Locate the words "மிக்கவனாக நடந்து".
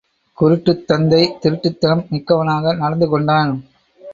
2.09-3.09